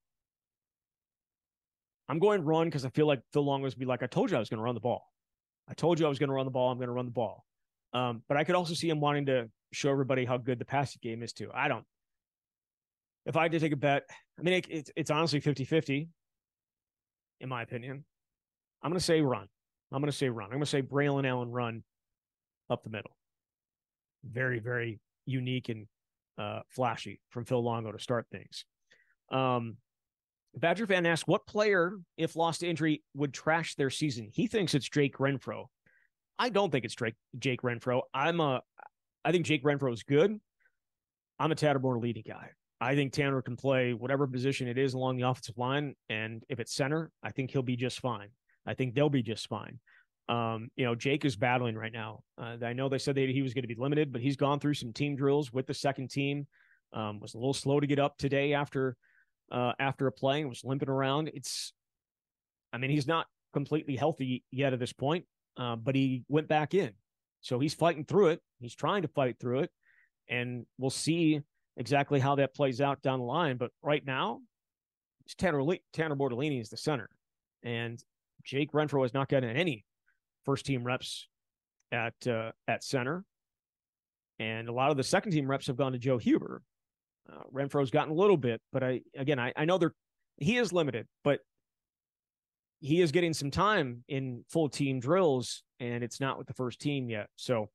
[2.08, 4.36] I'm going run because I feel like Phil Longo was be like, I told you
[4.36, 5.02] I was going to run the ball.
[5.68, 6.70] I told you I was going to run the ball.
[6.70, 7.44] I'm going to run the ball.
[7.92, 11.00] Um, but I could also see him wanting to show everybody how good the passing
[11.02, 11.50] game is too.
[11.52, 11.84] I don't.
[13.26, 14.04] If I had to take a bet,
[14.38, 16.08] I mean, it, it's it's honestly 50 50,
[17.40, 18.04] in my opinion.
[18.82, 19.48] I'm going to say run.
[19.92, 20.46] I'm going to say run.
[20.46, 21.82] I'm going to say Braylon Allen run
[22.70, 23.16] up the middle.
[24.24, 25.86] Very, very unique and
[26.38, 28.64] uh, flashy from Phil Longo to start things.
[29.30, 29.76] Um,
[30.56, 34.28] Badger fan asks, what player, if lost to injury, would trash their season?
[34.32, 35.66] He thinks it's Jake Renfro.
[36.38, 38.02] I don't think it's Drake, Jake Renfro.
[38.14, 38.62] I'm a,
[39.24, 40.38] I think Jake Renfro is good.
[41.38, 42.50] I'm a Tanner leading guy.
[42.80, 46.60] I think Tanner can play whatever position it is along the offensive line, and if
[46.60, 48.28] it's center, I think he'll be just fine.
[48.66, 49.78] I think they'll be just fine.
[50.28, 52.20] Um, you know, Jake is battling right now.
[52.36, 54.60] Uh, I know they said that he was going to be limited, but he's gone
[54.60, 56.46] through some team drills with the second team.
[56.92, 58.96] Um, was a little slow to get up today after
[59.50, 61.30] uh, after a play and was limping around.
[61.32, 61.72] It's,
[62.72, 65.24] I mean, he's not completely healthy yet at this point,
[65.56, 66.92] uh, but he went back in,
[67.40, 68.40] so he's fighting through it.
[68.60, 69.70] He's trying to fight through it,
[70.28, 71.40] and we'll see
[71.76, 73.56] exactly how that plays out down the line.
[73.56, 74.40] But right now,
[75.24, 75.62] it's Tanner
[75.92, 77.10] Tanner Bortolini is the center,
[77.62, 78.02] and
[78.44, 79.84] Jake Renfro has not gotten any
[80.44, 81.28] first team reps
[81.92, 83.24] at uh, at center,
[84.38, 86.62] and a lot of the second team reps have gone to Joe Huber.
[87.30, 89.94] Uh, Renfro's gotten a little bit, but I again I, I know they're
[90.38, 91.40] he is limited, but
[92.80, 96.80] he is getting some time in full team drills, and it's not with the first
[96.80, 97.28] team yet.
[97.36, 97.70] So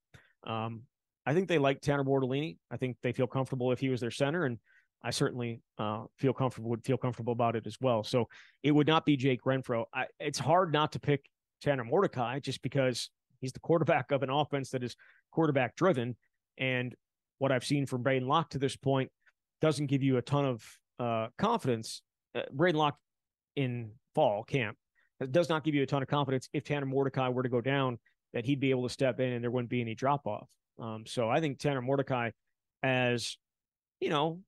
[0.46, 0.84] um,
[1.26, 2.58] I think they like Tanner Bortolini.
[2.72, 4.58] I think they feel comfortable if he was their center, and
[5.04, 8.04] I certainly uh, feel comfortable would feel comfortable about it as well.
[8.04, 8.28] So
[8.64, 9.86] it would not be Jake Renfro.
[9.94, 11.26] I, it's hard not to pick
[11.62, 14.96] Tanner Mordecai just because he's the quarterback of an offense that is
[15.32, 16.16] quarterback driven.
[16.58, 16.96] And
[17.40, 19.12] what I've seen from Braden Locke to this point
[19.62, 22.02] doesn't give you a ton of uh, confidence.
[22.36, 22.98] Uh, Braden Locke
[23.56, 24.78] in fall camp
[25.32, 28.00] does not give you a ton of confidence if Tanner Mordecai were to go down
[28.34, 30.48] that he'd be able to step in and there wouldn't be any drop off.
[30.80, 32.32] Um, so I think Tanner Mordecai,
[32.84, 33.38] as
[34.00, 34.40] you know,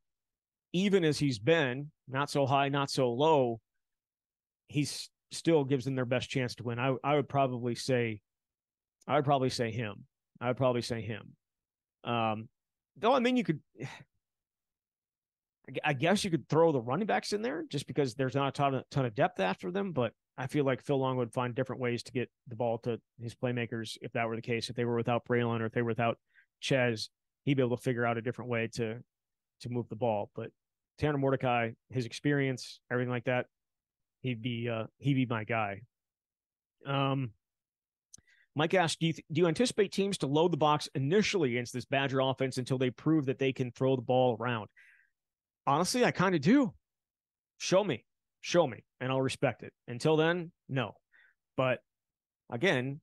[0.73, 3.59] even as he's been, not so high, not so low,
[4.67, 6.79] he's still gives them their best chance to win.
[6.79, 8.21] I I would probably say,
[9.07, 10.05] I would probably say him.
[10.41, 11.35] I would probably say him.
[12.03, 12.49] Um,
[12.97, 13.59] though I mean you could,
[15.83, 18.51] I guess you could throw the running backs in there just because there's not a
[18.51, 19.93] ton of, ton of depth after them.
[19.93, 22.99] But I feel like Phil Longo would find different ways to get the ball to
[23.21, 24.69] his playmakers if that were the case.
[24.69, 26.17] If they were without Braylon or if they were without
[26.59, 27.09] Chez,
[27.45, 28.99] he'd be able to figure out a different way to
[29.61, 30.31] to move the ball.
[30.35, 30.49] But
[30.97, 33.45] Tanner Mordecai, his experience, everything like that,
[34.21, 35.81] he'd be uh, he'd be my guy.
[36.85, 37.31] Um,
[38.55, 41.73] Mike asked, do you, th- do you anticipate teams to load the box initially against
[41.73, 44.67] this Badger offense until they prove that they can throw the ball around?
[45.65, 46.73] Honestly, I kind of do.
[47.57, 48.05] Show me,
[48.43, 49.73] show me, and I'll respect it.
[49.87, 50.93] Until then, no.
[51.55, 51.79] But
[52.51, 52.99] again,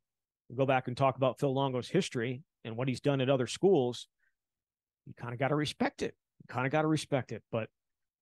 [0.55, 4.07] go back and talk about Phil Longo's history and what he's done at other schools.
[5.07, 6.15] You kind of got to respect it.
[6.41, 7.43] You kind of got to respect it.
[7.51, 7.69] But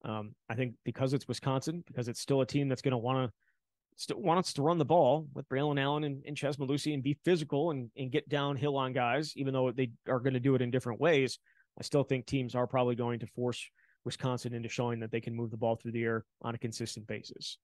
[0.04, 3.28] um, I think because it's Wisconsin, because it's still a team that's going to want
[3.28, 3.34] to
[3.96, 7.18] still wants to run the ball with Braylon Allen and, and Chez Mellusi and be
[7.24, 10.62] physical and, and get downhill on guys, even though they are going to do it
[10.62, 11.40] in different ways.
[11.76, 13.68] I still think teams are probably going to force
[14.08, 17.06] Wisconsin into showing that they can move the ball through the air on a consistent
[17.06, 17.58] basis.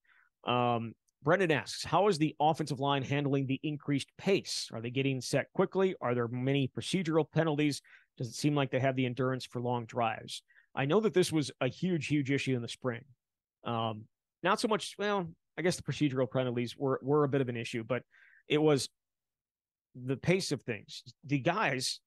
[0.46, 4.68] Um, Brendan asks, how is the offensive line handling the increased pace?
[4.72, 5.94] Are they getting set quickly?
[6.02, 7.80] Are there many procedural penalties?
[8.18, 10.42] Does it seem like they have the endurance for long drives?
[10.74, 13.04] I know that this was a huge, huge issue in the spring.
[13.64, 14.04] Um,
[14.42, 15.26] not so much, well,
[15.56, 18.02] I guess the procedural penalties were were a bit of an issue, but
[18.48, 18.88] it was
[19.94, 21.02] the pace of things.
[21.24, 22.00] The guys,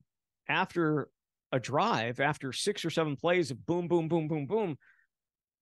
[0.47, 1.09] after
[1.51, 4.77] a drive, after six or seven plays of boom, boom, boom, boom, boom,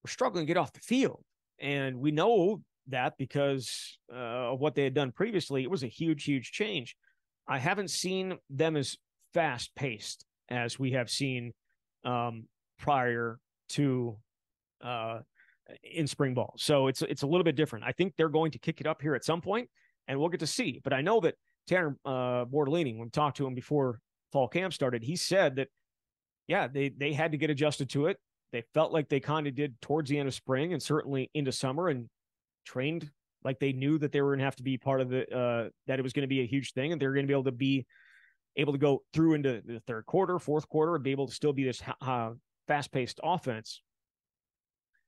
[0.03, 1.23] we're struggling to get off the field.
[1.59, 5.63] And we know that because uh, of what they had done previously.
[5.63, 6.95] It was a huge, huge change.
[7.47, 8.97] I haven't seen them as
[9.33, 11.53] fast paced as we have seen
[12.03, 12.47] um,
[12.79, 14.17] prior to
[14.83, 15.19] uh,
[15.83, 16.53] in spring ball.
[16.57, 17.85] So it's it's a little bit different.
[17.85, 19.69] I think they're going to kick it up here at some point,
[20.07, 20.79] and we'll get to see.
[20.83, 21.35] But I know that
[21.67, 23.99] Tanner uh, when we talked to him before
[24.35, 25.69] fall camp started, he said that
[26.47, 28.17] yeah, they they had to get adjusted to it.
[28.51, 31.51] They felt like they kind of did towards the end of spring and certainly into
[31.51, 32.09] summer, and
[32.65, 33.09] trained
[33.43, 35.69] like they knew that they were going to have to be part of the uh,
[35.87, 37.43] that it was going to be a huge thing, and they're going to be able
[37.45, 37.85] to be
[38.57, 41.53] able to go through into the third quarter, fourth quarter, and be able to still
[41.53, 42.31] be this uh,
[42.67, 43.81] fast paced offense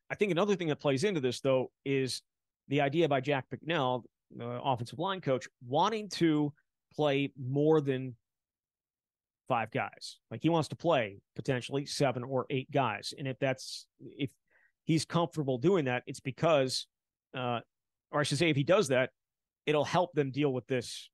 [0.09, 2.21] I think another thing that plays into this, though, is
[2.69, 6.53] the idea by Jack Bicknell, the offensive line coach, wanting to
[6.95, 8.15] play more than
[9.47, 10.17] five guys.
[10.29, 13.13] Like he wants to play potentially seven or eight guys.
[13.17, 14.29] And if that's, if
[14.85, 16.87] he's comfortable doing that, it's because,
[17.35, 17.59] uh,
[18.11, 19.11] or I should say, if he does that,
[19.65, 21.09] it'll help them deal with this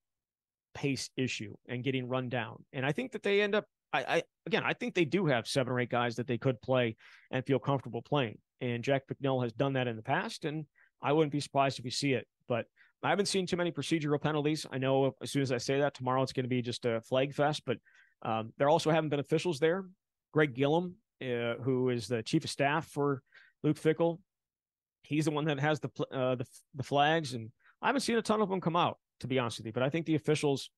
[0.74, 2.64] pace issue and getting run down.
[2.74, 5.48] And I think that they end up, I, I again, I think they do have
[5.48, 6.96] seven or eight guys that they could play
[7.32, 8.38] and feel comfortable playing.
[8.62, 10.66] And Jack Bicknell has done that in the past, and
[11.02, 12.26] I wouldn't be surprised if you see it.
[12.48, 12.66] But
[13.04, 14.66] I haven't seen too many procedural penalties.
[14.72, 17.02] I know as soon as I say that tomorrow, it's going to be just a
[17.02, 17.64] flag fest.
[17.66, 17.78] But
[18.24, 19.86] um, there also haven't been officials there.
[20.34, 23.22] Greg Gillum, uh, who is the chief of staff for
[23.64, 24.20] Luke Fickell,
[25.04, 28.22] he's the one that has the uh, the the flags, and I haven't seen a
[28.22, 29.74] ton of them come out to be honest with you.
[29.74, 30.70] But I think the officials,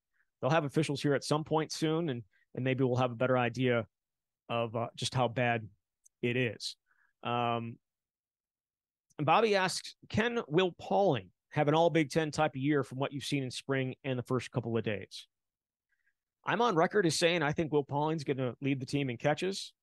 [0.41, 3.37] they'll have officials here at some point soon, and and maybe we'll have a better
[3.37, 3.85] idea
[4.49, 5.67] of uh, just how bad
[6.21, 6.75] it is.
[7.23, 7.77] Um,
[9.17, 12.99] and Bobby asks, can Will Pauling have an all Big Ten type of year from
[12.99, 15.27] what you've seen in spring and the first couple of days?
[16.45, 19.17] I'm on record as saying I think Will Pauling's going to lead the team in
[19.17, 19.73] catches.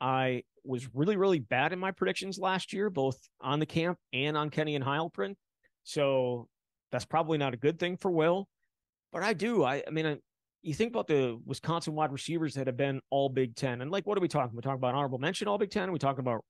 [0.00, 4.36] I was really, really bad in my predictions last year, both on the camp and
[4.36, 5.34] on Kenny and Heilprin.
[5.84, 6.48] So
[6.90, 8.48] that's probably not a good thing for Will.
[9.12, 9.64] But I do.
[9.64, 10.18] I, I mean,
[10.62, 14.06] you think about the Wisconsin wide receivers that have been all Big Ten, and like,
[14.06, 14.54] what are we talking?
[14.54, 15.90] We're talking about honorable mention all Big Ten.
[15.92, 16.44] We talking about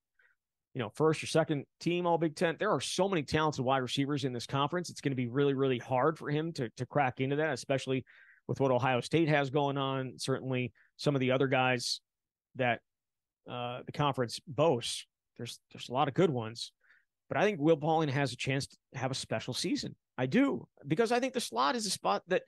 [0.75, 2.57] you know, first or second team all Big Ten.
[2.59, 4.88] There are so many talented wide receivers in this conference.
[4.88, 8.05] It's going to be really, really hard for him to to crack into that, especially
[8.50, 10.14] with what Ohio State has going on.
[10.16, 12.00] Certainly, some of the other guys
[12.56, 12.80] that
[13.48, 15.06] uh, the conference boasts.
[15.38, 16.72] There's there's a lot of good ones,
[17.28, 19.94] but I think Will Pauling has a chance to have a special season.
[20.18, 22.42] I do because I think the slot is a spot that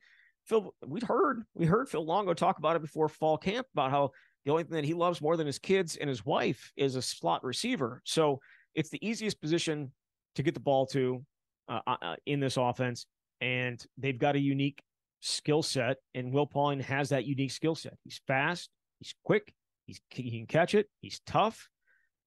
[0.45, 0.75] Phil.
[0.85, 4.11] We'd heard we heard Phil Longo talk about it before fall camp about how
[4.45, 7.03] the only thing that he loves more than his kids and his wife is a
[7.03, 8.03] slot receiver.
[8.05, 8.41] So
[8.75, 9.93] it's the easiest position
[10.35, 11.25] to get the ball to
[11.69, 13.07] uh, uh, in this offense.
[13.41, 14.83] And they've got a unique
[15.23, 15.97] skill set.
[16.15, 17.97] And Will Pauling has that unique skill set.
[18.05, 19.55] He's fast, he's quick,
[19.87, 21.71] he's, he can catch it, he's tough,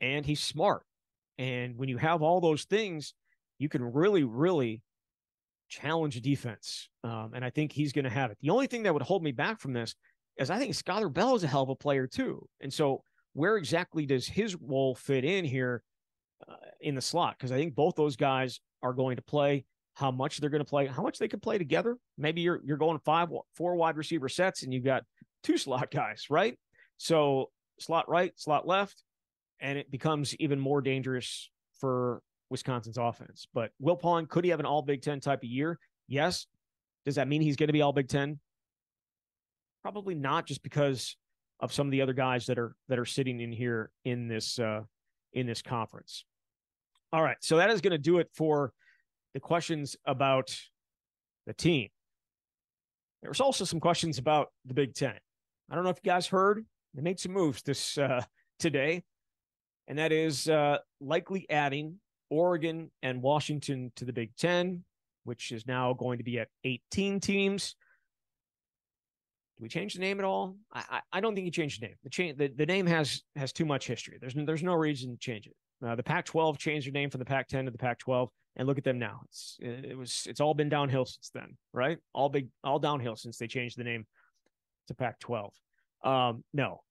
[0.01, 0.83] and he's smart.
[1.37, 3.13] And when you have all those things,
[3.59, 4.81] you can really, really
[5.69, 6.89] challenge defense.
[7.03, 8.37] Um, and I think he's going to have it.
[8.41, 9.95] The only thing that would hold me back from this
[10.37, 12.47] is I think Skyler Bell is a hell of a player too.
[12.61, 13.03] And so
[13.33, 15.83] where exactly does his role fit in here
[16.47, 17.35] uh, in the slot?
[17.37, 19.65] Because I think both those guys are going to play.
[19.95, 21.97] How much they're going to play, how much they can play together.
[22.17, 25.03] Maybe you're you're going five, four wide receiver sets, and you've got
[25.41, 26.57] two slot guys, right?
[26.97, 29.03] So slot right, slot left,
[29.59, 33.47] and it becomes even more dangerous for Wisconsin's offense.
[33.53, 35.79] But Will Pauling, could he have an all Big Ten type of year?
[36.07, 36.45] Yes.
[37.05, 38.39] Does that mean he's going to be all Big Ten?
[39.81, 41.15] Probably not, just because
[41.59, 44.59] of some of the other guys that are that are sitting in here in this
[44.59, 44.81] uh,
[45.33, 46.25] in this conference.
[47.13, 48.73] All right, so that is going to do it for
[49.35, 50.57] the questions about
[51.45, 51.89] the team.
[53.21, 55.13] There was also some questions about the Big Ten.
[55.69, 58.23] I don't know if you guys heard, they made some moves this uh,
[58.59, 59.03] today,
[59.89, 64.85] and that is uh, likely adding Oregon and Washington to the Big Ten,
[65.25, 67.75] which is now going to be at 18 teams.
[69.57, 70.55] Do we change the name at all?
[70.73, 71.95] I I, I don't think you change the name.
[72.03, 74.17] The, cha- the the name has has too much history.
[74.19, 75.55] There's no, there's no reason to change it.
[75.85, 78.83] Uh, the Pac-12 changed their name from the Pac-10 to the Pac-12, and look at
[78.83, 79.21] them now.
[79.25, 81.97] It's it was it's all been downhill since then, right?
[82.13, 84.05] All big all downhill since they changed the name
[84.87, 85.51] to Pac-12.
[86.03, 86.81] Um, no,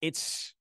[0.00, 0.54] it's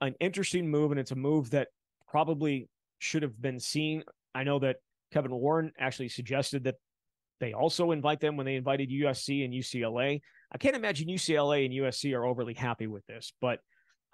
[0.00, 1.68] an interesting move, and it's a move that
[2.08, 2.68] probably
[2.98, 4.04] should have been seen.
[4.34, 4.76] I know that
[5.12, 6.76] Kevin Warren actually suggested that
[7.40, 10.20] they also invite them when they invited USC and UCLA.
[10.52, 13.60] I can't imagine UCLA and USC are overly happy with this, but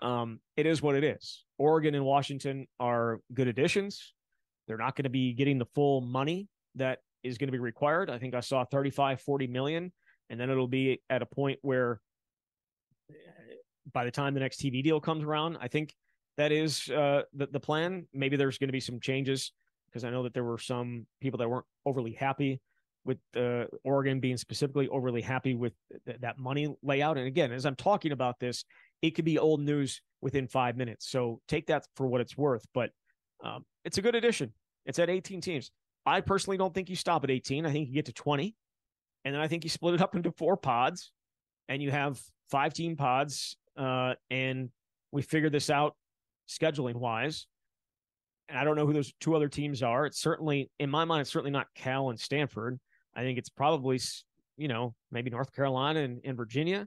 [0.02, 1.44] um, it is what it is.
[1.58, 4.12] Oregon and Washington are good additions.
[4.72, 8.08] They're not going to be getting the full money that is going to be required.
[8.08, 9.92] I think I saw 35, 40 million,
[10.30, 12.00] and then it'll be at a point where
[13.92, 15.94] by the time the next TV deal comes around, I think
[16.38, 18.06] that is uh, the, the plan.
[18.14, 19.52] Maybe there's going to be some changes
[19.90, 22.62] because I know that there were some people that weren't overly happy
[23.04, 25.74] with uh, Oregon being specifically overly happy with
[26.06, 27.18] th- that money layout.
[27.18, 28.64] And again, as I'm talking about this,
[29.02, 31.10] it could be old news within five minutes.
[31.10, 32.64] So take that for what it's worth.
[32.72, 32.90] But
[33.44, 34.52] um, it's a good addition.
[34.86, 35.70] It's at 18 teams.
[36.04, 37.66] I personally don't think you stop at 18.
[37.66, 38.54] I think you get to 20.
[39.24, 41.12] And then I think you split it up into four pods
[41.68, 43.56] and you have five team pods.
[43.76, 44.70] Uh, and
[45.12, 45.94] we figure this out
[46.48, 47.46] scheduling wise.
[48.48, 50.06] And I don't know who those two other teams are.
[50.06, 52.78] It's certainly, in my mind, it's certainly not Cal and Stanford.
[53.14, 54.00] I think it's probably,
[54.56, 56.86] you know, maybe North Carolina and, and Virginia.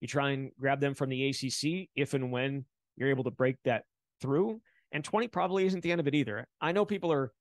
[0.00, 2.64] You try and grab them from the ACC if and when
[2.96, 3.84] you're able to break that
[4.20, 4.60] through.
[4.94, 6.46] And 20 probably isn't the end of it either.
[6.60, 7.32] I know people are,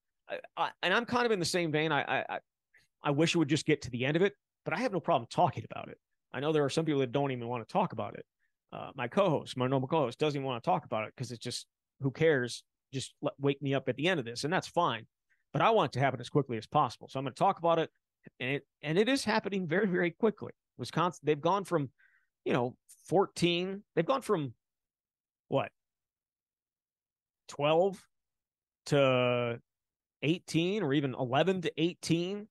[0.57, 1.91] I, and I'm kind of in the same vein.
[1.91, 2.39] I, I,
[3.03, 4.33] I wish it would just get to the end of it,
[4.65, 5.99] but I have no problem talking about it.
[6.33, 8.25] I know there are some people that don't even want to talk about it.
[8.73, 11.43] Uh, my co-host, my normal co-host, doesn't even want to talk about it because it's
[11.43, 11.67] just
[12.01, 12.63] who cares?
[12.91, 15.05] Just let, wake me up at the end of this, and that's fine.
[15.51, 17.07] But I want it to happen as quickly as possible.
[17.07, 17.91] So I'm going to talk about it,
[18.39, 20.53] and it and it is happening very very quickly.
[20.79, 21.91] Wisconsin, they've gone from,
[22.45, 22.75] you know,
[23.09, 23.83] 14.
[23.95, 24.55] They've gone from
[25.49, 25.69] what
[27.47, 28.03] 12
[28.87, 29.59] to
[30.21, 32.47] 18 or even 11 to 18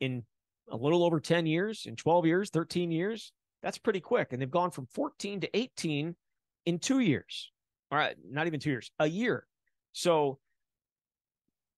[0.00, 0.24] in
[0.70, 3.32] a little over 10 years, in 12 years, 13 years.
[3.62, 4.32] That's pretty quick.
[4.32, 6.14] And they've gone from 14 to 18
[6.66, 7.50] in two years.
[7.90, 9.46] All right, not even two years, a year.
[9.92, 10.38] So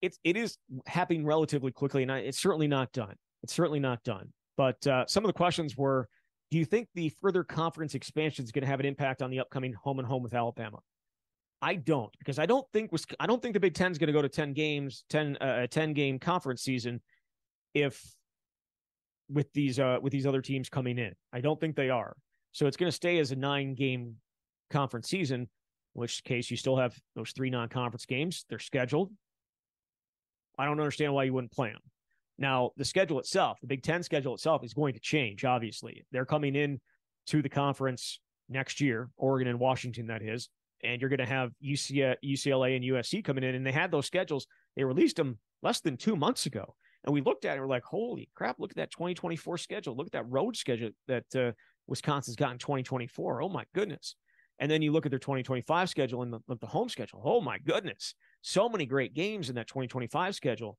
[0.00, 3.14] it's it is happening relatively quickly, and I, it's certainly not done.
[3.42, 4.32] It's certainly not done.
[4.56, 6.08] But uh, some of the questions were:
[6.50, 9.40] Do you think the further conference expansion is going to have an impact on the
[9.40, 10.78] upcoming home and home with Alabama?
[11.60, 14.08] I don't because I don't think was I don't think the Big Ten is going
[14.08, 17.00] to go to ten games, ten uh, a ten game conference season,
[17.74, 18.00] if
[19.28, 21.14] with these uh with these other teams coming in.
[21.32, 22.16] I don't think they are.
[22.52, 24.16] So it's going to stay as a nine game
[24.70, 25.48] conference season, in
[25.94, 28.44] which case you still have those three non conference games.
[28.48, 29.10] They're scheduled.
[30.58, 31.82] I don't understand why you wouldn't play them.
[32.40, 35.44] Now, the schedule itself, the Big Ten schedule itself, is going to change.
[35.44, 36.80] Obviously, they're coming in
[37.26, 40.48] to the conference next year, Oregon and Washington, that is
[40.82, 43.54] and you're going to have UC, UCLA and USC coming in.
[43.54, 44.46] And they had those schedules.
[44.76, 46.74] They released them less than two months ago.
[47.04, 49.96] And we looked at it and we're like, holy crap, look at that 2024 schedule.
[49.96, 51.52] Look at that road schedule that uh,
[51.86, 53.42] Wisconsin's got in 2024.
[53.42, 54.14] Oh, my goodness.
[54.58, 57.22] And then you look at their 2025 schedule and the, the home schedule.
[57.24, 58.14] Oh, my goodness.
[58.42, 60.78] So many great games in that 2025 schedule.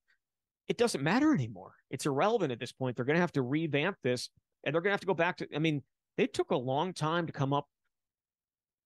[0.68, 1.74] It doesn't matter anymore.
[1.90, 2.96] It's irrelevant at this point.
[2.96, 4.30] They're going to have to revamp this
[4.64, 5.82] and they're going to have to go back to, I mean,
[6.18, 7.68] they took a long time to come up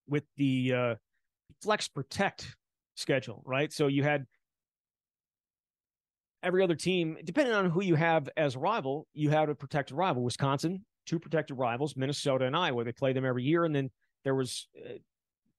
[0.08, 0.96] with the uh,
[1.62, 2.56] flex protect
[2.96, 3.72] schedule, right?
[3.72, 4.26] So you had
[6.42, 9.98] every other team, depending on who you have as a rival, you had a protected
[9.98, 10.24] rival.
[10.24, 12.84] Wisconsin, two protected rivals, Minnesota and Iowa.
[12.84, 13.90] They play them every year, and then
[14.24, 14.96] there was uh,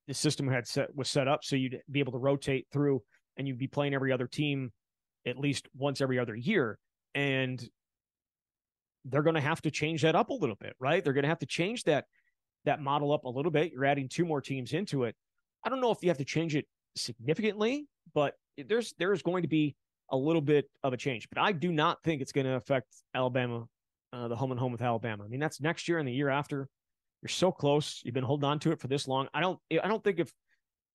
[0.07, 3.03] the system had set was set up so you'd be able to rotate through,
[3.37, 4.71] and you'd be playing every other team
[5.27, 6.79] at least once every other year,
[7.14, 7.66] and
[9.07, 11.03] they're going to have to change that up a little bit, right?
[11.03, 12.07] They're going to have to change that
[12.65, 13.73] that model up a little bit.
[13.73, 15.15] You're adding two more teams into it.
[15.65, 19.49] I don't know if you have to change it significantly, but there's there's going to
[19.49, 19.77] be
[20.11, 21.29] a little bit of a change.
[21.29, 23.65] But I do not think it's going to affect Alabama,
[24.12, 25.25] uh, the home and home with Alabama.
[25.25, 26.69] I mean, that's next year and the year after.
[27.23, 28.03] You're so close.
[28.05, 29.29] You've been holding on to it for this long.
[29.33, 29.59] I don't.
[29.83, 30.31] I don't think if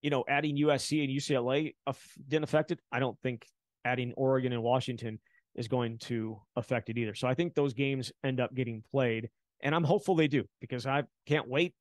[0.01, 1.73] you know adding USC and UCLA
[2.27, 2.79] didn't affect it.
[2.91, 3.45] I don't think
[3.83, 5.19] adding Oregon and Washington
[5.55, 7.15] is going to affect it either.
[7.15, 9.29] So I think those games end up getting played.
[9.61, 11.73] And I'm hopeful they do because I can't wait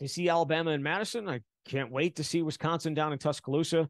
[0.00, 1.28] to see Alabama and Madison.
[1.28, 3.88] I can't wait to see Wisconsin down in Tuscaloosa.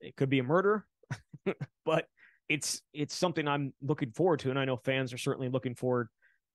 [0.00, 0.86] It could be a murder,
[1.84, 2.06] but
[2.48, 6.08] it's it's something I'm looking forward to, and I know fans are certainly looking forward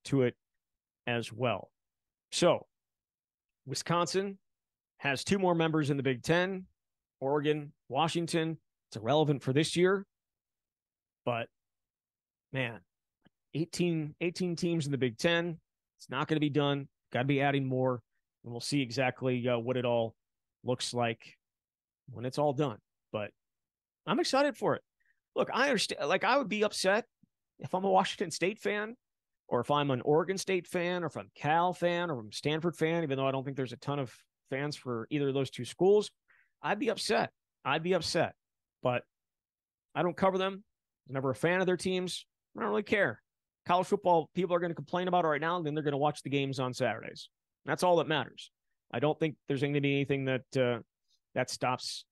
[0.05, 0.36] to it
[1.05, 1.69] as well.
[2.32, 2.65] So,
[3.67, 4.39] Wisconsin
[4.97, 6.65] has two more members in the Big Ten.
[7.21, 8.57] Oregon, Washington.
[8.89, 10.05] It's irrelevant for this year,
[11.26, 11.47] but
[12.53, 12.80] man,
[13.53, 15.57] 18, 18 teams in the Big Ten.
[16.05, 16.87] It's not going to be done.
[17.11, 17.99] Got to be adding more,
[18.43, 20.13] and we'll see exactly uh, what it all
[20.63, 21.35] looks like
[22.11, 22.77] when it's all done.
[23.11, 23.31] But
[24.05, 24.83] I'm excited for it.
[25.35, 26.07] Look, I understand.
[26.07, 27.05] Like, I would be upset
[27.57, 28.95] if I'm a Washington State fan,
[29.47, 32.75] or if I'm an Oregon State fan, or if I'm Cal fan, or I'm Stanford
[32.75, 33.01] fan.
[33.01, 34.13] Even though I don't think there's a ton of
[34.51, 36.11] fans for either of those two schools,
[36.61, 37.31] I'd be upset.
[37.63, 38.35] I'd be upset.
[38.83, 39.01] But
[39.95, 40.53] I don't cover them.
[40.53, 42.27] I was never a fan of their teams.
[42.55, 43.23] I don't really care.
[43.66, 45.93] College football, people are going to complain about it right now, and then they're going
[45.93, 47.30] to watch the games on Saturdays.
[47.66, 48.51] That's all that matters.
[48.93, 50.80] I don't think there's going to be anything that uh,
[51.34, 52.05] that stops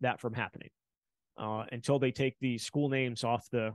[0.00, 0.70] that from happening
[1.38, 3.72] uh, until they take the school names off the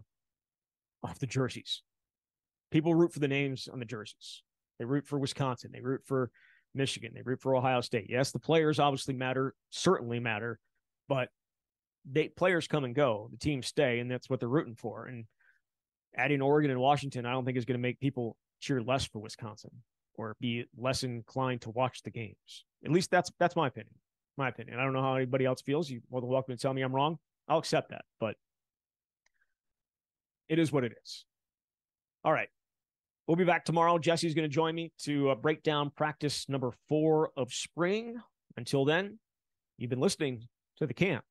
[1.04, 1.84] off the jerseys.
[2.72, 4.44] People root for the names on the jerseys.
[4.80, 5.72] They root for Wisconsin.
[5.74, 6.32] They root for
[6.74, 7.12] Michigan.
[7.14, 8.08] They root for Ohio State.
[8.10, 10.60] Yes, the players obviously matter, certainly matter,
[11.08, 11.30] but
[12.10, 13.30] they players come and go.
[13.32, 15.06] The teams stay, and that's what they're rooting for.
[15.06, 15.26] And
[16.16, 19.20] adding Oregon and Washington, I don't think is going to make people cheer less for
[19.20, 19.72] Wisconsin
[20.16, 22.66] or be less inclined to watch the games.
[22.84, 23.94] At least that's that's my opinion.
[24.38, 24.80] My opinion.
[24.80, 25.90] I don't know how anybody else feels.
[25.90, 27.18] You more than welcome to tell me I'm wrong.
[27.48, 28.36] I'll accept that, but
[30.48, 31.26] it is what it is.
[32.24, 32.50] All right.
[33.28, 34.00] We'll be back tomorrow.
[34.00, 38.16] Jesse's going to join me to uh, break down practice number four of spring.
[38.58, 39.20] Until then,
[39.78, 40.48] you've been listening
[40.78, 41.24] to the camp.